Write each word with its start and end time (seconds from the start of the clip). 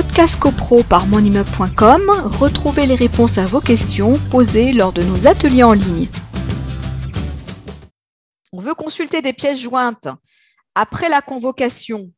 Podcast 0.00 0.38
CoPro 0.38 0.84
par 0.84 1.08
monimmeuble.com, 1.08 2.08
retrouvez 2.38 2.86
les 2.86 2.94
réponses 2.94 3.36
à 3.36 3.46
vos 3.46 3.60
questions 3.60 4.16
posées 4.30 4.72
lors 4.72 4.92
de 4.92 5.02
nos 5.02 5.26
ateliers 5.26 5.64
en 5.64 5.72
ligne. 5.72 6.06
On 8.52 8.60
veut 8.60 8.74
consulter 8.74 9.22
des 9.22 9.32
pièces 9.32 9.58
jointes 9.58 10.06
après 10.76 11.08
la 11.08 11.20
convocation. 11.20 12.12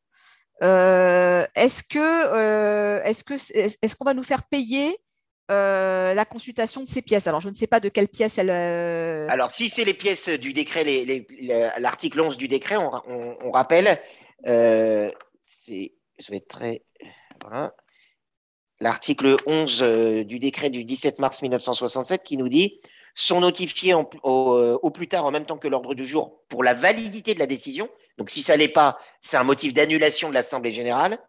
Euh, 0.61 1.43
est-ce 1.55 1.81
que 1.81 1.97
euh, 1.97 3.01
est-ce 3.03 3.23
que 3.23 3.33
est-ce 3.33 3.95
qu'on 3.95 4.05
va 4.05 4.13
nous 4.13 4.21
faire 4.21 4.43
payer 4.43 4.95
euh, 5.49 6.13
la 6.13 6.25
consultation 6.25 6.83
de 6.83 6.87
ces 6.87 7.01
pièces? 7.01 7.25
Alors, 7.25 7.41
je 7.41 7.49
ne 7.49 7.55
sais 7.55 7.65
pas 7.65 7.79
de 7.79 7.89
quelles 7.89 8.09
pièces 8.09 8.37
elle. 8.37 8.51
Alors, 8.51 9.51
si 9.51 9.69
c'est 9.69 9.85
les 9.85 9.95
pièces 9.95 10.29
du 10.29 10.53
décret, 10.53 10.85
l'article 11.79 12.21
11 12.21 12.37
du 12.37 12.47
décret, 12.47 12.77
on, 12.77 13.51
rappelle, 13.51 13.99
c'est, 14.45 15.93
je 16.19 16.31
vais 16.31 16.41
L'article 18.79 19.37
11 19.45 19.81
du 20.25 20.39
décret 20.39 20.69
du 20.69 20.83
17 20.83 21.19
mars 21.19 21.41
1967 21.41 22.23
qui 22.23 22.37
nous 22.37 22.49
dit 22.49 22.79
sont 23.13 23.41
notifiés 23.41 23.93
au, 23.93 24.91
plus 24.91 25.07
tard 25.07 25.25
en 25.25 25.31
même 25.31 25.45
temps 25.45 25.57
que 25.57 25.67
l'ordre 25.67 25.93
du 25.93 26.05
jour 26.05 26.41
pour 26.47 26.63
la 26.63 26.73
validité 26.73 27.33
de 27.33 27.39
la 27.39 27.47
décision. 27.47 27.89
Donc, 28.17 28.29
si 28.29 28.41
ça 28.41 28.57
n'est 28.57 28.67
pas, 28.67 28.97
c'est 29.19 29.37
un 29.37 29.43
motif 29.43 29.73
d'annulation 29.73 30.29
de 30.29 30.33
l'Assemblée 30.33 30.71
générale. 30.71 31.19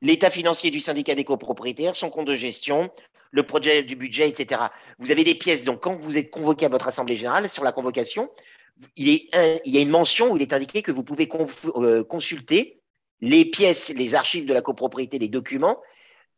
L'état 0.00 0.30
financier 0.30 0.70
du 0.70 0.80
syndicat 0.80 1.14
des 1.14 1.24
copropriétaires, 1.24 1.96
son 1.96 2.10
compte 2.10 2.26
de 2.26 2.34
gestion, 2.34 2.90
le 3.30 3.44
projet 3.44 3.82
du 3.82 3.96
budget, 3.96 4.28
etc. 4.28 4.62
Vous 4.98 5.10
avez 5.10 5.24
des 5.24 5.34
pièces. 5.34 5.64
Donc, 5.64 5.80
quand 5.80 5.96
vous 5.96 6.16
êtes 6.16 6.30
convoqué 6.30 6.66
à 6.66 6.68
votre 6.68 6.88
Assemblée 6.88 7.16
générale, 7.16 7.48
sur 7.48 7.64
la 7.64 7.72
convocation, 7.72 8.28
il, 8.96 9.28
y 9.64 9.78
a 9.78 9.80
une 9.80 9.90
mention 9.90 10.32
où 10.32 10.36
il 10.36 10.42
est 10.42 10.52
indiqué 10.52 10.82
que 10.82 10.92
vous 10.92 11.04
pouvez 11.04 11.28
euh, 11.76 12.04
consulter 12.04 12.81
les 13.22 13.44
pièces, 13.44 13.90
les 13.96 14.14
archives 14.14 14.44
de 14.44 14.52
la 14.52 14.60
copropriété, 14.60 15.18
les 15.18 15.28
documents 15.28 15.78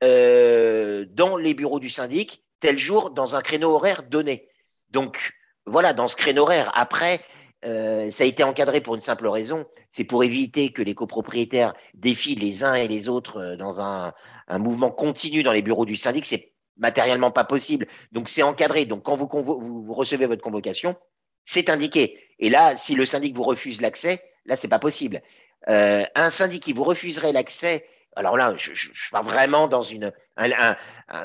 euh, 0.04 1.06
dans 1.10 1.36
les 1.36 1.54
bureaux 1.54 1.80
du 1.80 1.88
syndic, 1.88 2.44
tel 2.60 2.78
jour, 2.78 3.10
dans 3.10 3.34
un 3.34 3.40
créneau 3.40 3.70
horaire 3.70 4.02
donné. 4.02 4.48
Donc, 4.90 5.32
voilà, 5.66 5.94
dans 5.94 6.08
ce 6.08 6.16
créneau 6.16 6.42
horaire. 6.42 6.70
Après, 6.74 7.22
euh, 7.64 8.10
ça 8.10 8.24
a 8.24 8.26
été 8.26 8.44
encadré 8.44 8.82
pour 8.82 8.94
une 8.94 9.00
simple 9.00 9.26
raison, 9.26 9.64
c'est 9.88 10.04
pour 10.04 10.22
éviter 10.22 10.72
que 10.72 10.82
les 10.82 10.94
copropriétaires 10.94 11.72
défilent 11.94 12.40
les 12.40 12.62
uns 12.62 12.74
et 12.74 12.86
les 12.86 13.08
autres 13.08 13.38
euh, 13.38 13.56
dans 13.56 13.80
un, 13.80 14.12
mouvement 14.58 14.90
continu 14.90 15.42
dans 15.42 15.52
les 15.52 15.62
bureaux 15.62 15.86
du 15.86 15.96
syndic. 15.96 16.26
C'est 16.26 16.52
matériellement 16.76 17.30
pas 17.30 17.44
possible. 17.44 17.86
Donc, 18.12 18.28
c'est 18.28 18.42
encadré. 18.42 18.84
Donc, 18.84 19.04
quand 19.04 19.16
vous, 19.16 19.94
recevez 19.94 20.26
votre 20.26 20.42
convocation, 20.42 20.96
c'est 21.44 21.70
indiqué. 21.70 22.18
Et 22.38 22.50
là, 22.50 22.76
si 22.76 22.94
le 22.94 23.06
syndic 23.06 23.34
vous 23.34 23.42
refuse 23.42 23.80
l'accès, 23.80 24.22
là, 24.46 24.56
c'est 24.56 24.68
pas 24.68 24.78
possible. 24.78 25.20
Euh, 25.68 26.02
un 26.14 26.30
syndic 26.30 26.62
qui 26.62 26.72
vous 26.72 26.84
refuserait 26.84 27.32
l'accès 27.32 27.86
alors 28.16 28.36
là, 28.36 28.54
je, 28.56 28.72
je, 28.74 28.90
vraiment 29.24 29.66
dans 29.66 29.82
une. 29.82 30.12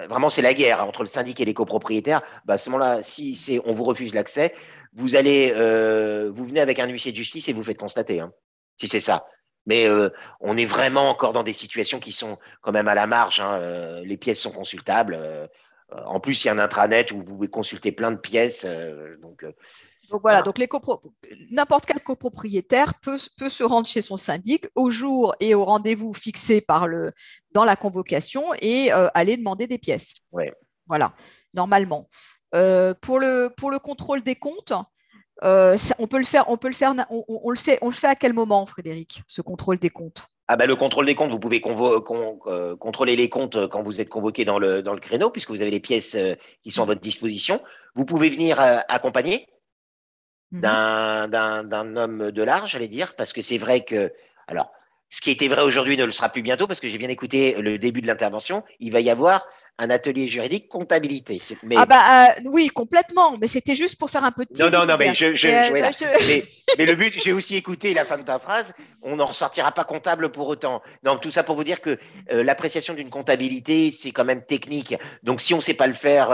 vraiment, 0.10 0.30
c'est 0.30 0.42
la 0.42 0.56
guerre 0.56 0.84
entre 0.84 1.04
le 1.04 1.08
syndic 1.08 1.40
et 1.40 1.46
les 1.46 1.54
copropriétaires. 1.54 2.24
Bah, 2.46 2.56
à 2.56 2.58
ce 2.58 2.70
moment-là, 2.72 3.04
si 3.04 3.36
c'est, 3.36 3.62
on 3.66 3.74
vous 3.74 3.84
refuse 3.84 4.14
l'accès, 4.14 4.56
vous 4.94 5.16
allez, 5.16 5.54
euh, 5.56 6.32
vous 6.34 6.46
venez 6.46 6.62
avec 6.62 6.80
un 6.80 6.88
huissier 6.88 7.12
de 7.12 7.18
justice 7.18 7.48
et 7.48 7.54
vous 7.54 7.64
faites 7.64 7.78
constater, 7.78 8.22
hein, 8.22 8.34
si 8.78 8.88
c'est 8.88 9.00
ça. 9.00 9.28
Mais 9.68 9.88
euh, 9.88 10.10
on 10.40 10.58
est 10.58 10.66
vraiment 10.66 11.10
encore 11.10 11.32
dans 11.32 11.44
des 11.44 11.54
situations 11.54 12.00
qui 12.00 12.12
sont 12.12 12.40
quand 12.62 12.72
même 12.72 12.88
à 12.88 12.96
la 12.96 13.06
marge. 13.06 13.40
Hein, 13.40 14.02
les 14.04 14.18
pièces 14.18 14.42
sont 14.42 14.52
consultables. 14.52 15.20
en 15.92 16.20
plus, 16.20 16.44
il 16.44 16.48
y 16.48 16.50
a 16.50 16.54
un 16.54 16.60
intranet 16.60 17.12
où 17.12 17.18
vous 17.18 17.24
pouvez 17.24 17.50
consulter 17.50 17.92
plein 17.92 18.10
de 18.10 18.18
pièces. 18.18 18.66
donc, 19.22 19.46
donc 20.10 20.22
voilà, 20.22 20.42
donc 20.42 20.58
n'importe 21.52 21.86
quel 21.86 22.00
copropriétaire 22.02 22.94
peut, 23.02 23.20
peut, 23.38 23.50
se 23.50 23.64
rendre 23.64 23.88
chez 23.88 24.02
son 24.02 24.18
syndic 24.18 24.68
au 24.76 24.90
jour 24.90 25.36
et 25.40 25.54
au 25.54 25.66
rendez-vous 25.66 26.14
fixé 26.14 26.62
par 26.62 26.88
le, 26.88 27.12
dans 27.52 27.66
la 27.66 27.76
convocation 27.76 28.44
et 28.62 28.92
euh, 28.92 29.08
aller 29.14 29.38
demander 29.38 29.68
des 29.68 29.78
pièces. 29.78 30.16
Voilà, 30.88 31.14
normalement. 31.54 32.10
Euh, 32.56 32.96
pour, 33.00 33.20
le, 33.20 33.52
pour 33.56 33.70
le 33.70 33.78
contrôle 33.78 34.24
des 34.24 34.36
comptes, 34.36 34.74
euh, 35.44 35.78
on 36.00 36.08
peut 36.08 36.18
le 36.18 36.26
faire, 36.26 36.50
on 36.50 36.58
peut 36.58 36.68
le 36.68 36.74
faire, 36.74 36.94
on, 37.10 37.50
le 37.50 37.58
fait, 37.58 37.78
on 37.82 37.90
le 37.90 37.94
fait 37.94 38.08
à 38.08 38.16
quel 38.16 38.34
moment, 38.34 38.66
Frédéric, 38.66 39.22
ce 39.28 39.42
contrôle 39.42 39.78
des 39.78 39.92
comptes? 39.92 40.24
Ah 40.48 40.56
ben, 40.56 40.68
le 40.68 40.76
contrôle 40.76 41.06
des 41.06 41.14
comptes, 41.14 41.30
vous 41.30 41.40
pouvez 41.40 41.62
contrôler 41.62 43.16
les 43.16 43.30
comptes 43.30 43.68
quand 43.68 43.84
vous 43.84 44.02
êtes 44.02 44.10
convoqué 44.10 44.46
dans 44.46 44.58
le, 44.58 44.82
dans 44.82 44.96
le 44.96 45.00
créneau, 45.00 45.30
puisque 45.30 45.52
vous 45.52 45.62
avez 45.62 45.70
les 45.70 45.80
pièces 45.80 46.18
qui 46.64 46.72
sont 46.72 46.82
à 46.82 46.86
votre 46.86 47.02
disposition. 47.02 47.62
Vous 47.94 48.04
pouvez 48.04 48.32
venir 48.32 48.60
accompagner 48.60 49.46
d'un 50.52 51.96
homme 51.96 52.32
de 52.32 52.44
l'art, 52.44 52.68
j'allais 52.68 52.88
dire, 52.88 53.16
parce 53.16 53.34
que 53.34 53.42
c'est 53.42 53.58
vrai 53.58 53.84
que, 53.84 54.12
alors, 54.48 54.72
ce 55.10 55.22
qui 55.22 55.32
était 55.32 55.48
vrai 55.48 55.64
aujourd'hui 55.64 55.98
ne 55.98 56.06
le 56.06 56.12
sera 56.12 56.30
plus 56.30 56.44
bientôt 56.44 56.68
parce 56.68 56.80
que 56.80 56.88
j'ai 56.88 57.00
bien 57.00 57.10
écouté 57.10 57.56
le 57.60 57.80
début 57.80 58.02
de 58.02 58.08
l'intervention. 58.08 58.64
Il 58.80 58.92
va 58.92 59.00
y 59.00 59.10
avoir 59.10 59.48
un 59.80 59.90
atelier 59.90 60.28
juridique 60.28 60.68
comptabilité. 60.68 61.42
Mais... 61.64 61.76
Ah 61.78 61.86
bah 61.88 62.28
euh, 62.28 62.42
oui, 62.46 62.68
complètement. 62.68 63.38
Mais 63.40 63.48
c'était 63.48 63.74
juste 63.74 63.98
pour 63.98 64.12
faire 64.12 64.24
un 64.24 64.32
petit. 64.32 64.62
Non, 64.62 64.70
non, 64.70 64.86
non, 64.86 64.96
mais, 65.00 65.16
je, 65.16 65.26
euh, 65.26 66.44
mais, 66.78 66.86
le 66.86 66.94
but, 66.96 67.14
j'ai 67.24 67.34
aussi 67.34 67.56
écouté 67.56 67.94
la 67.96 68.06
fin 68.06 68.18
de 68.18 68.24
ta 68.24 68.38
phrase. 68.38 68.74
On 69.02 69.16
n'en 69.16 69.34
sortira 69.34 69.72
pas 69.72 69.84
comptable 69.84 70.32
pour 70.32 70.48
autant. 70.48 70.84
Donc 71.02 71.22
tout 71.22 71.32
ça 71.32 71.44
pour 71.44 71.56
vous 71.56 71.64
dire 71.64 71.82
que 71.82 71.98
euh, 72.32 72.44
l'appréciation 72.44 72.94
d'une 72.94 73.10
comptabilité, 73.10 73.90
c'est 73.90 74.12
quand 74.12 74.26
même 74.26 74.44
technique. 74.44 74.96
Donc 75.24 75.42
si 75.42 75.56
on 75.56 75.58
ne 75.58 75.62
sait 75.62 75.74
pas 75.74 75.88
le 75.88 75.94
faire, 75.94 76.30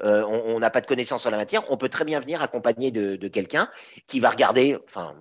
on 0.00 0.58
n'a 0.58 0.70
pas 0.70 0.80
de 0.80 0.86
connaissances 0.86 1.24
en 1.26 1.30
la 1.30 1.36
matière, 1.36 1.62
on 1.70 1.76
peut 1.76 1.88
très 1.88 2.04
bien 2.04 2.18
venir 2.18 2.42
accompagné 2.42 2.90
de, 2.90 3.14
de 3.14 3.28
quelqu'un 3.28 3.68
qui 4.08 4.18
va 4.18 4.30
regarder, 4.30 4.76
enfin, 4.86 5.14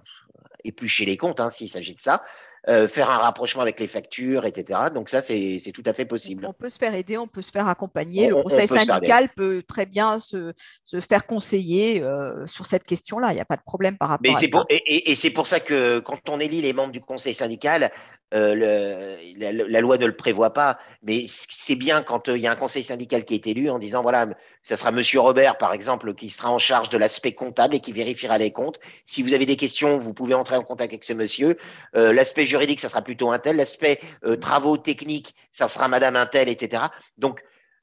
éplucher 0.63 1.05
les 1.05 1.17
comptes, 1.17 1.39
hein, 1.39 1.49
s'il 1.49 1.69
s'agit 1.69 1.93
de 1.93 1.99
ça, 1.99 2.23
euh, 2.69 2.87
faire 2.87 3.09
un 3.09 3.17
rapprochement 3.17 3.61
avec 3.61 3.79
les 3.79 3.87
factures, 3.87 4.45
etc. 4.45 4.79
Donc 4.93 5.09
ça, 5.09 5.21
c'est 5.21 5.61
tout 5.73 5.83
à 5.85 5.93
fait 5.93 6.05
possible. 6.05 6.45
On 6.45 6.53
peut 6.53 6.69
se 6.69 6.77
faire 6.77 6.93
aider, 6.93 7.17
on 7.17 7.27
peut 7.27 7.41
se 7.41 7.51
faire 7.51 7.67
accompagner. 7.67 8.27
le 8.27 8.35
conseil 8.35 8.67
syndical 8.67 9.29
peut 9.29 9.63
très 9.65 9.85
bien 9.85 10.19
se, 10.19 10.53
se 10.83 10.99
faire 10.99 11.25
conseiller 11.25 12.01
euh, 12.01 12.45
sur 12.45 12.65
cette 12.65 12.83
question-là. 12.83 13.31
Il 13.31 13.35
n'y 13.35 13.41
a 13.41 13.45
pas 13.45 13.55
de 13.55 13.63
problème 13.65 13.97
par 13.97 14.09
rapport 14.09 14.35
à 14.35 14.39
ça. 14.39 14.63
et, 14.69 15.11
et 15.11 15.15
c'est 15.15 15.29
pour 15.29 15.47
ça 15.47 15.59
que 15.59 15.99
quand 15.99 16.27
on 16.29 16.39
élit 16.39 16.61
les 16.61 16.73
membres 16.73 16.91
du 16.91 16.99
conseil 17.01 17.33
syndical, 17.33 17.91
euh, 18.33 19.17
le, 19.37 19.69
la, 19.69 19.79
loi 19.79 19.97
ne 19.97 20.05
le 20.05 20.15
prévoit 20.15 20.51
pas, 20.51 20.77
mais 21.01 21.25
c'est 21.29 21.75
bien 21.75 22.01
quand 22.01 22.27
il 22.27 22.41
y 22.41 22.47
a 22.47 22.51
un 22.51 22.57
conseil 22.57 22.83
syndical 22.83 23.23
qui 23.23 23.35
est 23.35 23.47
élu 23.47 23.69
en 23.69 23.79
disant 23.79 24.01
voilà, 24.01 24.27
ça 24.63 24.75
sera 24.75 24.91
Monsieur 24.91 25.21
Robert 25.21 25.57
par 25.57 25.71
exemple 25.71 26.13
qui 26.13 26.29
sera 26.29 26.51
en 26.51 26.57
charge 26.57 26.89
de 26.89 26.97
l'aspect 26.97 27.31
comptable 27.31 27.75
et 27.75 27.79
qui 27.79 27.93
vérifiera 27.93 28.37
les 28.37 28.51
comptes. 28.51 28.81
Si 29.05 29.23
vous 29.23 29.33
avez 29.33 29.45
des 29.45 29.55
questions, 29.55 29.97
vous 29.97 30.13
pouvez 30.13 30.33
entrer 30.33 30.57
en 30.57 30.63
contact 30.63 30.91
avec 30.91 31.05
ce 31.05 31.13
monsieur. 31.13 31.55
l'aspect 31.93 32.45
ça 32.79 32.89
sera 32.89 33.01
plutôt 33.01 33.31
un 33.31 33.39
tel. 33.39 33.57
L'aspect 33.57 33.99
euh, 34.25 34.35
travaux 34.35 34.77
techniques, 34.77 35.33
ça 35.51 35.67
sera 35.67 35.87
Madame 35.87 36.15
un 36.15 36.25
tel, 36.25 36.49
etc. 36.49 36.83
Donc, 37.17 37.41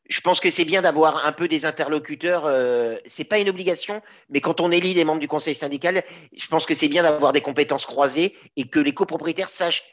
je 0.08 0.20
pense 0.20 0.40
que 0.40 0.50
c'est 0.50 0.64
bien 0.64 0.82
d'avoir 0.82 1.24
un 1.26 1.32
peu 1.32 1.48
des 1.48 1.64
interlocuteurs. 1.64 2.44
Euh, 2.46 2.96
c'est 3.06 3.24
pas 3.24 3.38
une 3.38 3.48
obligation, 3.48 4.02
mais 4.28 4.40
quand 4.40 4.60
on 4.60 4.70
élit 4.70 4.94
des 4.94 5.04
membres 5.04 5.20
du 5.20 5.28
conseil 5.28 5.54
syndical, 5.54 6.02
je 6.36 6.46
pense 6.48 6.66
que 6.66 6.74
c'est 6.74 6.88
bien 6.88 7.02
d'avoir 7.02 7.32
des 7.32 7.40
compétences 7.40 7.86
croisées 7.86 8.36
et 8.56 8.64
que 8.64 8.80
les 8.80 8.92
copropriétaires 8.92 9.48
sachent 9.48 9.84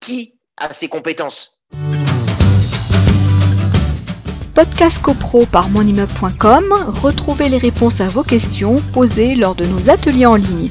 qui 0.00 0.38
a 0.56 0.72
ces 0.74 0.88
compétences. 0.88 1.60
Podcast 4.54 5.00
CoPro 5.00 5.46
par 5.46 5.70
monimmeuble.com, 5.70 6.94
retrouvez 7.02 7.48
les 7.48 7.58
réponses 7.58 8.00
à 8.00 8.08
vos 8.08 8.24
questions 8.24 8.82
posées 8.92 9.36
lors 9.36 9.54
de 9.54 9.64
nos 9.64 9.88
ateliers 9.88 10.26
en 10.26 10.34
ligne. 10.34 10.70